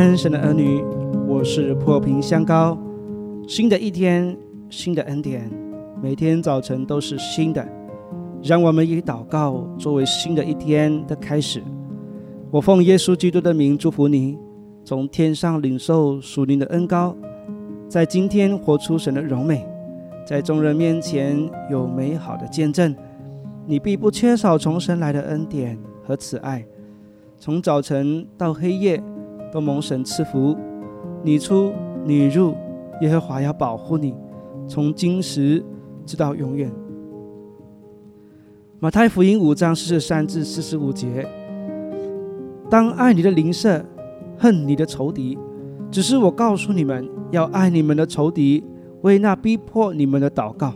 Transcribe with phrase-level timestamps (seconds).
[0.00, 0.82] 安，神的儿女，
[1.28, 2.78] 我是破瓶香膏。
[3.46, 4.34] 新的一天，
[4.70, 5.46] 新的恩典，
[6.02, 7.62] 每天早晨都是新的。
[8.42, 11.62] 让我们以祷告作为新的一天的开始。
[12.50, 14.38] 我奉耶稣基督的名祝福你，
[14.86, 17.14] 从天上领受属灵的恩膏，
[17.86, 19.66] 在今天活出神的荣美，
[20.26, 21.38] 在众人面前
[21.70, 22.96] 有美好的见证。
[23.66, 26.64] 你必不缺少从神来的恩典和慈爱，
[27.36, 28.98] 从早晨到黑夜。
[29.52, 30.56] 都蒙神赐福，
[31.22, 31.72] 你出
[32.04, 32.54] 你入，
[33.00, 34.14] 耶和华要保护你，
[34.68, 35.64] 从今时
[36.06, 36.70] 直到永远。
[38.78, 41.26] 马太福音五章四十三至四十五节：
[42.70, 43.84] 当爱你的邻舍，
[44.38, 45.36] 恨你的仇敌。
[45.90, 48.62] 只是我告诉你们，要爱你们的仇敌，
[49.02, 50.72] 为那逼迫你们的祷告，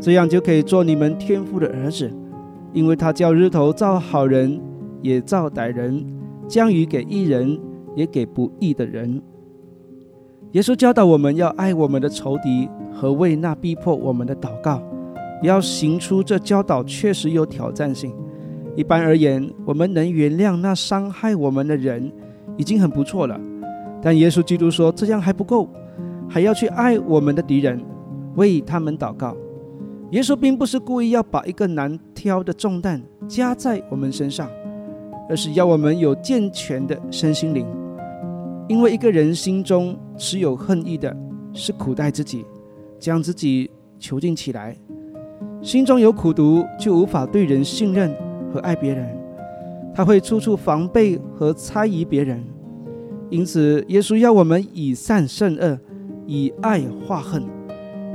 [0.00, 2.10] 这样就可以做你们天父的儿子，
[2.72, 4.58] 因为他叫日头照好人，
[5.02, 6.04] 也照歹人，
[6.48, 7.60] 将雨给一人。
[7.94, 9.20] 也给不义的人。
[10.52, 14.82] 耶稣教导我们要爱我们的仇敌和为那逼迫我们的祷告，
[15.42, 18.14] 要行出这教导确实有挑战性。
[18.74, 22.10] 一般而言，我们能原谅那伤害我们的人
[22.56, 23.38] 已经很不错了。
[24.00, 25.68] 但耶稣基督说这样还不够，
[26.28, 27.80] 还要去爱我们的敌人，
[28.36, 29.36] 为他们祷告。
[30.12, 34.48] 耶稣并不是故意要把一个难挑的重担加在我们身上，
[35.28, 37.66] 而是要我们有健全的身心灵。
[38.68, 41.14] 因为一个人心中持有恨意的，
[41.52, 42.44] 是苦待自己，
[42.98, 44.76] 将自己囚禁起来。
[45.62, 48.14] 心中有苦毒，就无法对人信任
[48.52, 49.08] 和爱别人，
[49.94, 52.44] 他会处处防备和猜疑别人。
[53.30, 55.78] 因此，耶稣要我们以善胜恶，
[56.26, 57.42] 以爱化恨，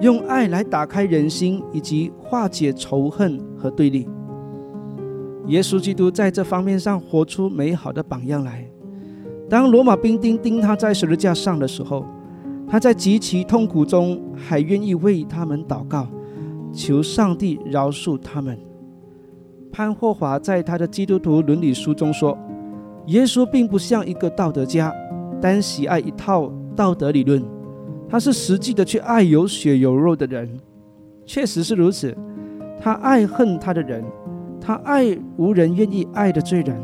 [0.00, 4.06] 用爱来打开人心，以及化解仇恨和对立。
[5.50, 8.64] 耶稣基督在这方面上活出美好的榜样来。
[9.48, 12.06] 当罗马兵丁钉他在十字架上的时候，
[12.68, 16.06] 他在极其痛苦中还愿意为他们祷告，
[16.72, 18.56] 求上帝饶恕他们。
[19.72, 22.38] 潘霍华在他的《基督徒伦理书》中说
[23.06, 24.94] ：“耶稣并不像一个道德家，
[25.40, 27.42] 单喜爱一套道德理论，
[28.08, 30.48] 他是实际的去爱有血有肉的人。
[31.26, 32.16] 确实是如此，
[32.80, 34.04] 他爱恨他的人，
[34.60, 36.80] 他爱无人愿意爱的罪人。”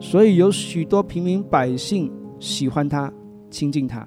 [0.00, 3.12] 所以有许多平民百姓喜欢他，
[3.48, 4.04] 亲近他。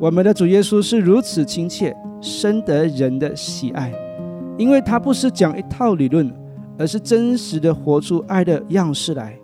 [0.00, 3.92] 我们的主耶稣是如此亲切，深得人的喜爱，
[4.56, 6.32] 因为他不是讲一套理论，
[6.78, 9.38] 而是真实的活出爱的样式来。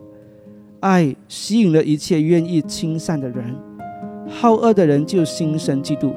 [0.81, 3.55] 爱吸引了一切愿意亲善的人，
[4.27, 6.15] 好恶的人就心生嫉妒，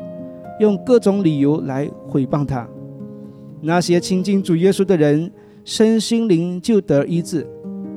[0.60, 2.68] 用各种理由来毁谤他。
[3.62, 5.32] 那些亲近主耶稣的人，
[5.68, 7.42] 身心灵就得医治；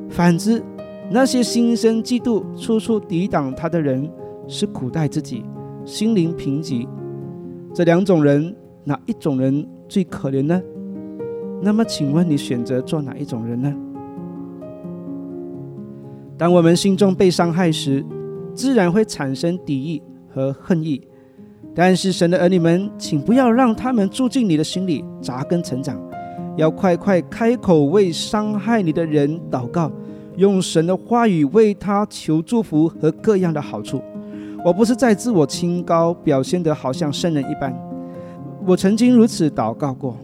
[0.08, 0.60] 反之，
[1.08, 4.10] 那些心生嫉妒、处处抵挡他的人，
[4.48, 5.44] 是苦待自己，
[5.84, 6.84] 心灵贫瘠。
[7.72, 10.60] 这两种人，哪一种人最可怜呢？
[11.62, 13.72] 那么，请问你选择做哪一种人呢？
[16.36, 18.04] 当我们心中被伤害时，
[18.52, 21.00] 自然会产生敌意和恨意。
[21.72, 25.96] 但是，神的儿女们，请不要让他们住进你的心里，扎根成长。
[26.56, 29.90] 要快快开口为伤害你的人祷告。
[30.36, 34.00] 用神的话语为他求祝福和各样的好处。
[34.64, 37.74] 我不是在自我清高，表现得好像圣人一般。
[38.66, 40.16] 我曾经如此祷告过，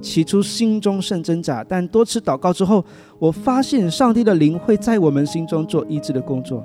[0.00, 2.84] 起初心中甚挣扎，但多次祷告之后，
[3.18, 6.64] 我发现上帝的灵会在我们心中做医治的工作。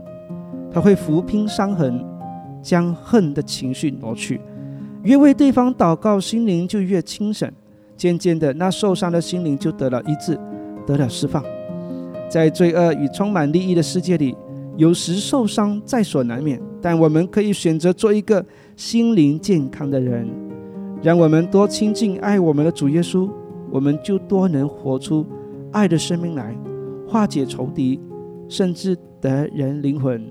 [0.71, 2.03] 他会抚平伤痕，
[2.61, 4.41] 将恨的情绪挪去。
[5.03, 7.49] 越为对方祷告，心灵就越清醒。
[7.95, 10.37] 渐渐的，那受伤的心灵就得了医治，
[10.85, 11.43] 得了释放。
[12.29, 14.35] 在罪恶与充满利益的世界里，
[14.75, 16.59] 有时受伤在所难免。
[16.81, 18.45] 但我们可以选择做一个
[18.75, 20.27] 心灵健康的人。
[21.01, 23.29] 让我们多亲近爱我们的主耶稣，
[23.71, 25.25] 我们就多能活出
[25.71, 26.55] 爱的生命来，
[27.07, 27.99] 化解仇敌，
[28.49, 30.25] 甚至得人灵魂。